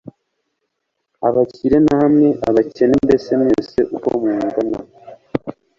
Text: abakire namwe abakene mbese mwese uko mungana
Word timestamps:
abakire 1.27 1.77
namwe 1.87 2.27
abakene 2.47 2.95
mbese 3.05 3.31
mwese 3.41 3.79
uko 3.95 4.09
mungana 4.21 4.77